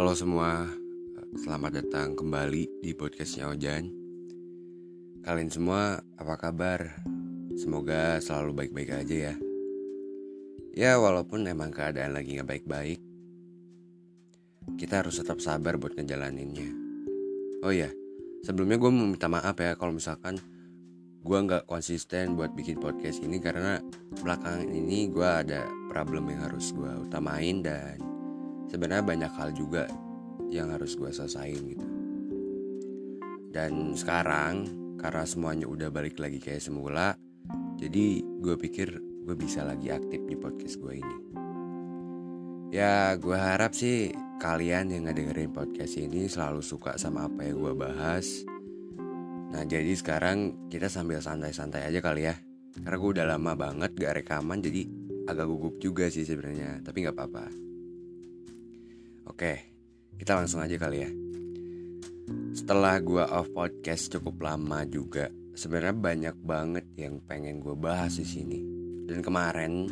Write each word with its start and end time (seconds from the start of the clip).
Halo 0.00 0.16
semua, 0.16 0.64
selamat 1.36 1.84
datang 1.84 2.16
kembali 2.16 2.80
di 2.80 2.96
podcastnya 2.96 3.52
Ojan. 3.52 3.92
Kalian 5.20 5.52
semua 5.52 6.00
apa 6.16 6.40
kabar? 6.40 7.04
Semoga 7.52 8.16
selalu 8.16 8.56
baik-baik 8.56 8.96
aja 8.96 9.16
ya. 9.28 9.34
Ya 10.72 10.96
walaupun 10.96 11.44
emang 11.44 11.68
keadaan 11.68 12.16
lagi 12.16 12.40
gak 12.40 12.48
baik-baik 12.48 12.96
Kita 14.80 15.04
harus 15.04 15.20
tetap 15.20 15.36
sabar 15.36 15.76
buat 15.76 15.92
ngejalaninnya. 15.92 16.72
Oh 17.60 17.74
ya, 17.76 17.92
sebelumnya 18.40 18.80
gue 18.80 18.88
mau 18.88 19.04
minta 19.04 19.28
maaf 19.28 19.60
ya 19.60 19.76
kalau 19.76 19.92
misalkan 19.92 20.40
gue 21.20 21.38
nggak 21.44 21.68
konsisten 21.68 22.40
buat 22.40 22.56
bikin 22.56 22.80
podcast 22.80 23.20
ini 23.20 23.36
karena 23.36 23.84
belakangan 24.24 24.64
ini 24.64 25.12
gue 25.12 25.28
ada 25.28 25.68
problem 25.92 26.32
yang 26.32 26.48
harus 26.48 26.72
gue 26.72 26.88
utamain 27.04 27.60
dan 27.60 28.09
sebenarnya 28.70 29.02
banyak 29.02 29.32
hal 29.34 29.50
juga 29.50 29.90
yang 30.48 30.70
harus 30.70 30.94
gue 30.94 31.10
selesain 31.10 31.58
gitu. 31.58 31.86
Dan 33.50 33.98
sekarang 33.98 34.70
karena 34.94 35.26
semuanya 35.26 35.66
udah 35.66 35.90
balik 35.90 36.22
lagi 36.22 36.38
kayak 36.38 36.62
semula 36.62 37.18
jadi 37.80 38.22
gue 38.22 38.54
pikir 38.54 38.88
gue 39.26 39.36
bisa 39.36 39.66
lagi 39.66 39.90
aktif 39.90 40.22
di 40.22 40.38
podcast 40.38 40.78
gue 40.78 41.02
ini. 41.02 41.16
Ya 42.70 43.18
gue 43.18 43.34
harap 43.34 43.74
sih 43.74 44.14
kalian 44.38 44.94
yang 44.94 45.10
ngedengerin 45.10 45.50
podcast 45.50 45.98
ini 45.98 46.30
selalu 46.30 46.62
suka 46.62 46.94
sama 46.94 47.26
apa 47.26 47.42
yang 47.42 47.58
gue 47.58 47.74
bahas. 47.74 48.46
Nah 49.50 49.66
jadi 49.66 49.90
sekarang 49.98 50.70
kita 50.70 50.86
sambil 50.86 51.18
santai-santai 51.18 51.90
aja 51.90 51.98
kali 51.98 52.30
ya. 52.30 52.38
Karena 52.70 52.96
gue 53.02 53.10
udah 53.18 53.26
lama 53.26 53.52
banget 53.58 53.98
gak 53.98 54.22
rekaman 54.22 54.62
jadi 54.62 54.86
agak 55.26 55.46
gugup 55.50 55.74
juga 55.82 56.06
sih 56.06 56.22
sebenarnya 56.22 56.86
Tapi 56.86 57.02
gak 57.02 57.18
apa-apa 57.18 57.69
Oke 59.30 59.70
kita 60.18 60.34
langsung 60.36 60.58
aja 60.58 60.74
kali 60.74 61.06
ya 61.06 61.10
Setelah 62.52 62.98
gue 62.98 63.24
off 63.24 63.46
podcast 63.54 64.10
cukup 64.10 64.42
lama 64.42 64.82
juga 64.84 65.30
Sebenarnya 65.54 65.94
banyak 65.94 66.36
banget 66.42 66.86
yang 66.98 67.22
pengen 67.24 67.62
gue 67.62 67.78
bahas 67.78 68.18
di 68.18 68.26
sini 68.26 68.60
Dan 69.06 69.22
kemarin 69.22 69.86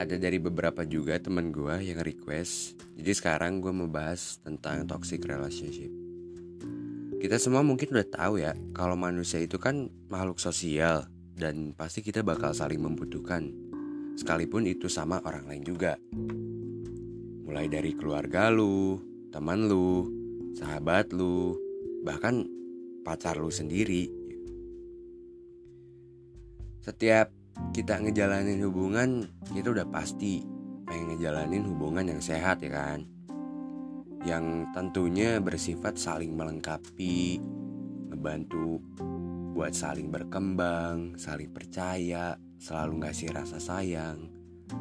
ada 0.00 0.16
dari 0.16 0.40
beberapa 0.40 0.88
juga 0.88 1.20
teman 1.20 1.52
gue 1.52 1.84
yang 1.84 2.00
request 2.00 2.80
Jadi 2.96 3.12
sekarang 3.12 3.60
gue 3.60 3.70
mau 3.70 3.86
bahas 3.86 4.40
tentang 4.40 4.88
toxic 4.88 5.20
relationship 5.28 5.92
kita 7.20 7.36
semua 7.36 7.60
mungkin 7.60 7.92
udah 7.92 8.08
tahu 8.08 8.40
ya 8.40 8.56
kalau 8.72 8.96
manusia 8.96 9.44
itu 9.44 9.60
kan 9.60 9.92
makhluk 10.08 10.40
sosial 10.40 11.04
dan 11.36 11.76
pasti 11.76 12.00
kita 12.00 12.24
bakal 12.24 12.56
saling 12.56 12.80
membutuhkan. 12.80 13.52
Sekalipun 14.16 14.64
itu 14.64 14.88
sama 14.88 15.20
orang 15.28 15.44
lain 15.44 15.60
juga. 15.60 16.00
Mulai 17.50 17.66
dari 17.66 17.98
keluarga 17.98 18.46
lu, 18.46 19.02
teman 19.34 19.66
lu, 19.66 20.06
sahabat 20.54 21.10
lu, 21.10 21.58
bahkan 22.06 22.46
pacar 23.02 23.42
lu 23.42 23.50
sendiri. 23.50 24.06
Setiap 26.78 27.34
kita 27.74 27.98
ngejalanin 27.98 28.62
hubungan, 28.62 29.26
kita 29.50 29.74
udah 29.74 29.90
pasti 29.90 30.46
pengen 30.86 31.18
ngejalanin 31.18 31.66
hubungan 31.66 32.06
yang 32.06 32.22
sehat 32.22 32.62
ya 32.62 32.70
kan 32.70 33.02
yang 34.24 34.68
tentunya 34.76 35.40
bersifat 35.40 35.96
saling 35.96 36.36
melengkapi, 36.36 37.40
ngebantu 38.12 38.84
buat 39.56 39.72
saling 39.72 40.12
berkembang, 40.12 41.16
saling 41.16 41.48
percaya, 41.48 42.36
selalu 42.60 43.00
ngasih 43.00 43.32
rasa 43.32 43.56
sayang, 43.56 44.28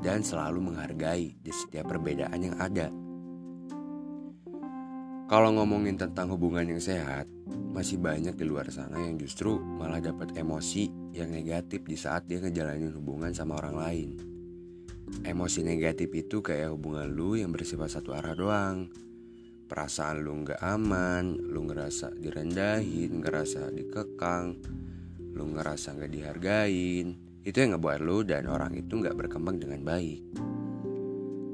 dan 0.02 0.22
selalu 0.22 0.72
menghargai 0.72 1.38
di 1.40 1.52
setiap 1.54 1.90
perbedaan 1.90 2.40
yang 2.40 2.58
ada. 2.62 2.90
Kalau 5.30 5.54
ngomongin 5.54 5.94
tentang 5.94 6.34
hubungan 6.34 6.66
yang 6.66 6.82
sehat, 6.82 7.30
masih 7.70 8.02
banyak 8.02 8.34
di 8.34 8.46
luar 8.50 8.66
sana 8.74 8.98
yang 8.98 9.22
justru 9.22 9.62
malah 9.62 10.02
dapat 10.02 10.34
emosi 10.34 10.90
yang 11.14 11.30
negatif 11.30 11.86
di 11.86 11.94
saat 11.94 12.26
dia 12.26 12.42
ngejalanin 12.42 12.90
hubungan 12.98 13.30
sama 13.30 13.62
orang 13.62 13.78
lain. 13.78 14.10
Emosi 15.22 15.62
negatif 15.62 16.10
itu 16.18 16.42
kayak 16.42 16.74
hubungan 16.74 17.10
lu 17.14 17.38
yang 17.38 17.54
bersifat 17.54 17.94
satu 17.94 18.18
arah 18.18 18.34
doang, 18.34 18.90
perasaan 19.70 20.26
lu 20.26 20.42
nggak 20.42 20.58
aman, 20.66 21.38
lu 21.38 21.70
ngerasa 21.70 22.18
direndahin, 22.18 23.22
ngerasa 23.22 23.70
dikekang, 23.70 24.58
lu 25.38 25.54
ngerasa 25.54 25.94
nggak 25.94 26.10
dihargain, 26.10 27.29
itu 27.44 27.58
yang 27.60 27.76
ngebuat 27.76 28.00
lu 28.04 28.24
dan 28.28 28.48
orang 28.52 28.76
itu 28.76 29.00
nggak 29.00 29.16
berkembang 29.16 29.60
dengan 29.60 29.82
baik. 29.84 30.22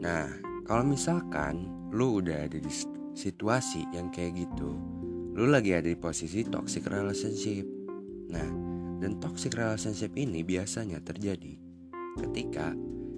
Nah, 0.01 0.27
kalau 0.65 0.83
misalkan 0.85 1.69
lu 1.93 2.21
udah 2.21 2.49
ada 2.49 2.57
di 2.57 2.71
situasi 3.13 3.89
yang 3.93 4.09
kayak 4.09 4.45
gitu, 4.45 4.73
lu 5.37 5.45
lagi 5.49 5.77
ada 5.77 5.85
di 5.85 5.97
posisi 5.97 6.41
toxic 6.45 6.89
relationship. 6.89 7.65
Nah, 8.33 8.49
dan 8.99 9.21
toxic 9.21 9.53
relationship 9.53 10.15
ini 10.17 10.41
biasanya 10.41 11.03
terjadi 11.03 11.59
ketika 12.15 12.71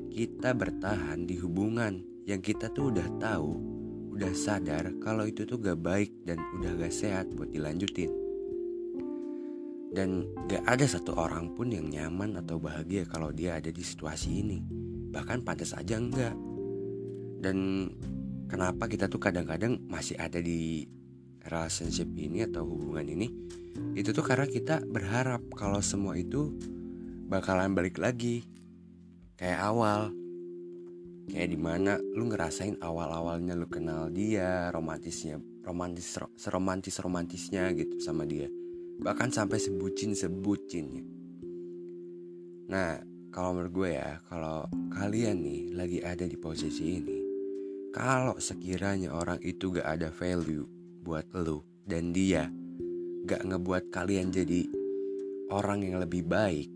kita 0.10 0.58
bertahan 0.58 1.30
di 1.30 1.38
hubungan 1.38 2.02
yang 2.26 2.42
kita 2.42 2.74
tuh 2.74 2.90
udah 2.90 3.08
tahu 3.22 3.78
udah 4.18 4.34
sadar 4.34 4.98
kalau 4.98 5.30
itu 5.30 5.46
tuh 5.46 5.62
gak 5.62 5.78
baik 5.78 6.10
dan 6.26 6.42
udah 6.58 6.74
gak 6.82 6.90
sehat 6.90 7.30
buat 7.38 7.54
dilanjutin. 7.54 8.27
Dan 9.88 10.28
gak 10.52 10.68
ada 10.68 10.86
satu 10.86 11.16
orang 11.16 11.56
pun 11.56 11.72
yang 11.72 11.88
nyaman 11.88 12.38
atau 12.40 12.60
bahagia 12.60 13.08
kalau 13.08 13.32
dia 13.32 13.58
ada 13.58 13.72
di 13.72 13.84
situasi 13.84 14.44
ini. 14.44 14.60
Bahkan 15.12 15.48
pantas 15.48 15.74
aja 15.74 15.96
enggak. 15.96 16.36
Dan 17.40 17.88
kenapa 18.48 18.88
kita 18.88 19.12
tuh 19.12 19.20
kadang-kadang 19.20 19.80
masih 19.88 20.16
ada 20.20 20.40
di 20.40 20.88
relationship 21.48 22.12
ini 22.16 22.44
atau 22.44 22.68
hubungan 22.68 23.08
ini 23.08 23.28
itu 23.94 24.10
tuh 24.10 24.26
karena 24.26 24.46
kita 24.50 24.84
berharap 24.84 25.42
kalau 25.54 25.80
semua 25.82 26.18
itu 26.18 26.54
bakalan 27.30 27.74
balik 27.78 28.02
lagi 28.02 28.46
kayak 29.38 29.60
awal 29.62 30.10
kayak 31.30 31.50
di 31.52 31.60
mana 31.60 32.00
lu 32.16 32.26
ngerasain 32.32 32.80
awal-awalnya 32.82 33.54
lu 33.54 33.68
kenal 33.70 34.10
dia 34.10 34.72
romantisnya 34.74 35.38
romantis 35.62 36.18
seromantis 36.40 36.98
romantisnya 37.04 37.70
gitu 37.76 38.00
sama 38.00 38.24
dia 38.24 38.48
bahkan 39.02 39.30
sampai 39.30 39.62
sebucin 39.62 40.18
sebucinnya 40.18 41.06
nah 42.68 43.00
kalau 43.32 43.56
menurut 43.56 43.74
gue 43.74 43.90
ya 43.96 44.20
kalau 44.28 44.66
kalian 44.92 45.46
nih 45.46 45.62
lagi 45.78 46.00
ada 46.02 46.26
di 46.26 46.38
posisi 46.38 46.84
ini 46.98 47.18
kalau 47.94 48.38
sekiranya 48.38 49.14
orang 49.14 49.40
itu 49.42 49.72
gak 49.72 49.88
ada 49.88 50.10
value 50.12 50.68
buat 51.06 51.26
lu 51.38 51.64
dan 51.88 52.12
dia 52.12 52.52
gak 53.28 53.46
ngebuat 53.48 53.94
kalian 53.94 54.34
jadi 54.34 54.68
orang 55.54 55.86
yang 55.86 56.02
lebih 56.04 56.28
baik 56.28 56.68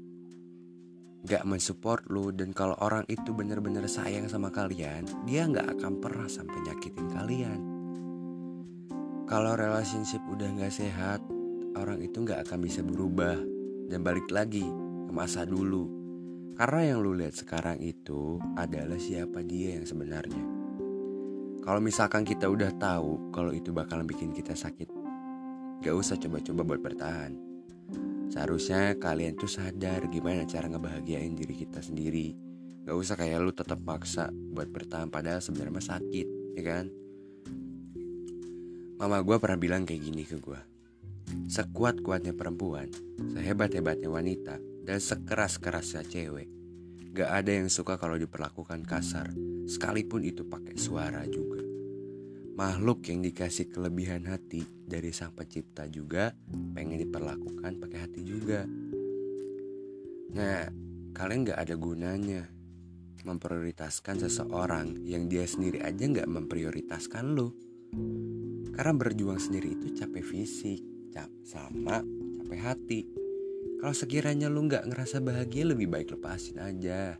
gak 1.22 1.46
mensupport 1.46 2.02
lu 2.10 2.34
dan 2.34 2.50
kalau 2.50 2.74
orang 2.82 3.06
itu 3.06 3.30
bener-bener 3.30 3.86
sayang 3.86 4.26
sama 4.26 4.50
kalian 4.50 5.06
dia 5.30 5.46
gak 5.46 5.78
akan 5.78 6.02
pernah 6.02 6.26
sampai 6.26 6.58
nyakitin 6.66 7.08
kalian. 7.14 7.62
Kalau 9.30 9.56
relationship 9.56 10.20
udah 10.28 10.50
gak 10.60 10.74
sehat 10.74 11.22
orang 11.76 12.04
itu 12.04 12.24
gak 12.24 12.48
akan 12.48 12.60
bisa 12.64 12.84
berubah 12.84 13.38
dan 13.88 14.00
balik 14.04 14.28
lagi 14.32 14.64
ke 15.08 15.12
masa 15.12 15.48
dulu. 15.48 15.88
Karena 16.56 16.94
yang 16.94 17.00
lu 17.02 17.16
lihat 17.16 17.36
sekarang 17.36 17.80
itu 17.80 18.38
adalah 18.60 19.00
siapa 19.00 19.42
dia 19.42 19.80
yang 19.80 19.88
sebenarnya. 19.88 20.44
Kalau 21.62 21.80
misalkan 21.80 22.26
kita 22.26 22.50
udah 22.50 22.74
tahu 22.76 23.32
kalau 23.32 23.54
itu 23.54 23.70
bakalan 23.70 24.10
bikin 24.10 24.34
kita 24.34 24.58
sakit 24.58 24.90
gak 25.82 25.98
usah 25.98 26.16
coba-coba 26.18 26.62
buat 26.62 26.82
bertahan. 26.82 27.34
Seharusnya 28.32 28.96
kalian 28.96 29.36
tuh 29.36 29.50
sadar 29.50 30.08
gimana 30.08 30.46
cara 30.46 30.70
ngebahagiain 30.70 31.34
diri 31.34 31.58
kita 31.58 31.82
sendiri. 31.82 32.38
Gak 32.86 32.98
usah 32.98 33.18
kayak 33.18 33.42
lu 33.42 33.52
tetap 33.52 33.82
maksa 33.82 34.30
buat 34.32 34.70
bertahan 34.70 35.10
padahal 35.10 35.42
sebenarnya 35.42 35.82
sakit, 35.82 36.28
ya 36.58 36.64
kan? 36.64 36.86
Mama 39.02 39.26
gue 39.26 39.38
pernah 39.42 39.58
bilang 39.58 39.84
kayak 39.84 40.02
gini 40.06 40.24
ke 40.24 40.38
gue 40.38 40.71
Sekuat-kuatnya 41.52 42.36
perempuan, 42.36 42.88
sehebat-hebatnya 43.36 44.08
wanita, 44.08 44.56
dan 44.88 44.98
sekeras-kerasnya 44.98 46.04
cewek 46.08 46.50
Gak 47.12 47.28
ada 47.28 47.52
yang 47.52 47.68
suka 47.68 48.00
kalau 48.00 48.16
diperlakukan 48.16 48.88
kasar, 48.88 49.36
sekalipun 49.68 50.24
itu 50.24 50.48
pakai 50.48 50.80
suara 50.80 51.28
juga 51.28 51.60
makhluk 52.62 53.08
yang 53.10 53.26
dikasih 53.26 53.74
kelebihan 53.74 54.28
hati 54.28 54.62
dari 54.86 55.10
sang 55.10 55.34
pencipta 55.34 55.88
juga 55.88 56.36
pengen 56.76 57.02
diperlakukan 57.02 57.80
pakai 57.82 58.00
hati 58.06 58.22
juga. 58.22 58.68
Nah, 60.36 60.70
kalian 61.16 61.50
gak 61.50 61.60
ada 61.60 61.76
gunanya 61.80 62.46
memprioritaskan 63.26 64.22
seseorang 64.22 65.02
yang 65.02 65.26
dia 65.26 65.48
sendiri 65.50 65.82
aja 65.82 66.06
gak 66.06 66.30
memprioritaskan 66.30 67.34
lo. 67.34 67.56
Karena 68.72 68.94
berjuang 68.94 69.42
sendiri 69.42 69.76
itu 69.82 69.98
capek 69.98 70.24
fisik, 70.24 70.80
cap 71.12 71.28
sama 71.44 72.00
capek 72.40 72.62
hati. 72.64 73.02
Kalau 73.84 73.96
sekiranya 73.96 74.48
lu 74.48 74.66
gak 74.72 74.88
ngerasa 74.88 75.20
bahagia 75.20 75.68
lebih 75.68 75.92
baik 75.92 76.16
lepasin 76.16 76.64
aja. 76.64 77.20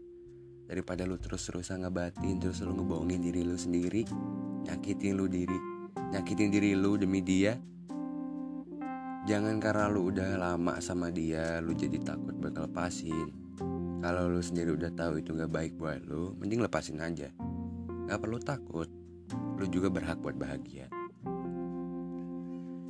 Daripada 0.66 1.04
lu 1.04 1.20
terus-terusan 1.20 1.84
ngebatin 1.84 2.40
terus 2.40 2.64
lu 2.64 2.72
ngebohongin 2.72 3.20
diri 3.20 3.44
lu 3.44 3.60
sendiri 3.60 4.08
nyakitin 4.64 5.20
lu 5.20 5.28
diri 5.28 5.60
nyakitin 6.16 6.48
diri 6.48 6.72
lu 6.72 6.96
demi 6.96 7.20
dia. 7.20 7.60
Jangan 9.28 9.60
karena 9.60 9.86
lu 9.92 10.10
udah 10.10 10.40
lama 10.40 10.80
sama 10.80 11.12
dia 11.12 11.60
lu 11.60 11.76
jadi 11.76 12.00
takut 12.00 12.34
bakal 12.40 12.66
lepasin 12.72 13.30
kalau 14.02 14.32
lu 14.32 14.42
sendiri 14.42 14.74
udah 14.74 14.90
tahu 14.98 15.22
itu 15.22 15.36
gak 15.36 15.52
baik 15.52 15.74
buat 15.78 16.02
lu 16.08 16.34
mending 16.40 16.64
lepasin 16.64 17.04
aja. 17.04 17.30
Gak 18.08 18.20
perlu 18.20 18.40
takut. 18.40 18.90
Lu 19.32 19.66
juga 19.70 19.88
berhak 19.88 20.20
buat 20.20 20.36
bahagia. 20.36 20.90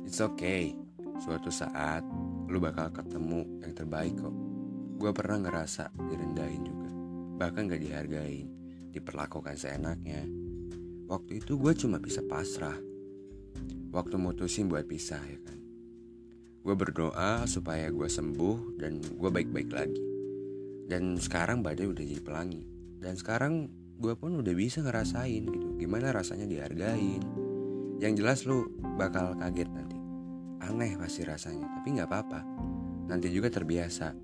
It's 0.02 0.18
okay 0.18 0.81
suatu 1.22 1.54
saat 1.54 2.02
lu 2.50 2.58
bakal 2.58 2.90
ketemu 2.90 3.62
yang 3.62 3.72
terbaik 3.72 4.18
kok 4.18 4.34
gue 4.98 5.10
pernah 5.14 5.38
ngerasa 5.46 5.94
direndahin 5.94 6.62
juga 6.66 6.90
bahkan 7.38 7.70
gak 7.70 7.82
dihargain 7.82 8.50
diperlakukan 8.90 9.54
seenaknya 9.54 10.26
waktu 11.06 11.38
itu 11.38 11.54
gue 11.54 11.72
cuma 11.78 12.02
bisa 12.02 12.20
pasrah 12.26 12.76
waktu 13.92 14.16
mutusin 14.16 14.72
buat 14.72 14.88
pisah 14.88 15.20
ya 15.20 15.38
kan. 15.44 15.58
Gue 16.64 16.74
berdoa 16.74 17.44
supaya 17.44 17.92
gue 17.92 18.08
sembuh 18.08 18.80
dan 18.80 18.98
gue 18.98 19.30
baik-baik 19.30 19.70
lagi. 19.70 20.02
Dan 20.88 21.20
sekarang 21.20 21.60
badai 21.60 21.86
udah 21.86 22.02
jadi 22.02 22.22
pelangi. 22.24 22.64
Dan 22.98 23.14
sekarang 23.14 23.68
gue 24.00 24.14
pun 24.16 24.40
udah 24.40 24.54
bisa 24.56 24.80
ngerasain 24.80 25.44
gitu. 25.44 25.68
Gimana 25.76 26.10
rasanya 26.10 26.48
dihargain. 26.48 27.22
Yang 28.00 28.12
jelas 28.18 28.38
lu 28.48 28.66
bakal 28.96 29.36
kaget 29.38 29.68
nanti. 29.70 30.01
Aneh 30.62 30.94
pasti 30.94 31.26
rasanya, 31.26 31.66
tapi 31.66 31.98
gak 31.98 32.08
apa-apa. 32.08 32.40
Nanti 33.10 33.28
juga 33.34 33.50
terbiasa. 33.50 34.14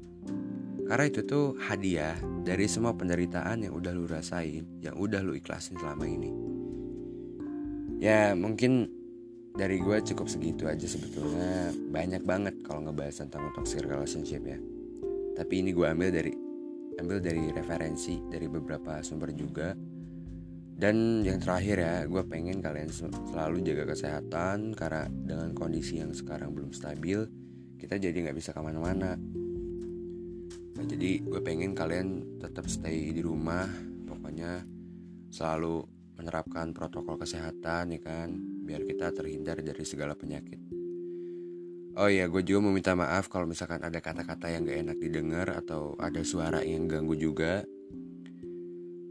Karena 0.88 1.04
itu 1.04 1.20
tuh 1.26 1.58
hadiah 1.60 2.16
dari 2.46 2.64
semua 2.64 2.96
penderitaan 2.96 3.66
yang 3.66 3.74
udah 3.76 3.92
lu 3.92 4.08
rasain, 4.08 4.64
yang 4.80 4.96
udah 4.96 5.20
lu 5.20 5.36
ikhlasin 5.36 5.76
selama 5.76 6.08
ini. 6.08 6.30
Ya 7.98 8.32
mungkin 8.32 8.88
dari 9.58 9.82
gue 9.82 9.98
cukup 10.14 10.30
segitu 10.30 10.70
aja 10.70 10.86
sebetulnya 10.86 11.74
banyak 11.90 12.22
banget 12.22 12.54
kalau 12.62 12.86
ngebahas 12.86 13.26
tentang 13.26 13.50
toxic 13.58 13.82
relationship 13.82 14.46
ya 14.46 14.54
tapi 15.34 15.66
ini 15.66 15.74
gue 15.74 15.82
ambil 15.82 16.14
dari 16.14 16.30
ambil 17.02 17.18
dari 17.18 17.50
referensi 17.50 18.22
dari 18.30 18.46
beberapa 18.46 19.02
sumber 19.02 19.34
juga 19.34 19.74
dan 20.78 21.26
yang 21.26 21.42
terakhir 21.42 21.82
ya 21.82 21.96
gue 22.06 22.22
pengen 22.22 22.62
kalian 22.62 22.86
selalu 22.94 23.66
jaga 23.66 23.90
kesehatan 23.92 24.78
karena 24.78 25.10
dengan 25.10 25.50
kondisi 25.52 25.98
yang 25.98 26.14
sekarang 26.14 26.54
belum 26.54 26.70
stabil 26.70 27.26
kita 27.82 27.98
jadi 27.98 28.14
nggak 28.14 28.38
bisa 28.38 28.54
ke 28.54 28.60
mana-mana 28.62 29.18
nah, 30.78 30.84
jadi 30.86 31.18
gue 31.18 31.40
pengen 31.42 31.74
kalian 31.74 32.38
tetap 32.38 32.70
stay 32.70 33.10
di 33.10 33.18
rumah 33.18 33.66
pokoknya 34.06 34.62
selalu 35.34 35.82
menerapkan 36.18 36.74
protokol 36.74 37.18
kesehatan 37.18 37.94
ya 37.94 38.00
kan 38.02 38.34
biar 38.66 38.82
kita 38.84 39.14
terhindar 39.14 39.62
dari 39.62 39.80
segala 39.86 40.12
penyakit. 40.18 40.60
Oh 41.98 42.06
iya, 42.06 42.30
gue 42.30 42.42
juga 42.46 42.68
mau 42.68 42.74
minta 42.74 42.94
maaf 42.94 43.26
kalau 43.26 43.46
misalkan 43.48 43.82
ada 43.82 43.98
kata-kata 43.98 44.50
yang 44.54 44.62
gak 44.66 44.78
enak 44.86 44.98
didengar 45.02 45.48
atau 45.50 45.98
ada 45.98 46.22
suara 46.22 46.62
yang 46.62 46.86
ganggu 46.86 47.18
juga. 47.18 47.66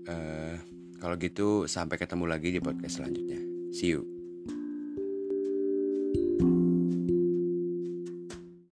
Uh, 0.08 0.56
kalau 0.98 1.16
gitu 1.18 1.70
sampai 1.70 2.02
ketemu 2.02 2.26
lagi 2.26 2.50
di 2.50 2.60
podcast 2.60 3.02
selanjutnya. 3.02 3.40
See 3.72 3.94
you. 3.94 4.17